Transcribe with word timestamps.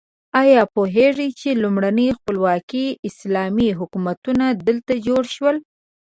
ایا 0.41 0.61
پوهیږئ 0.73 1.29
چې 1.39 1.49
لومړني 1.61 2.07
خپلواکي 2.17 2.85
اسلامي 3.09 3.69
حکومتونه 3.79 4.45
دلته 4.67 4.93
جوړ 5.07 5.23
شول؟ 5.35 5.57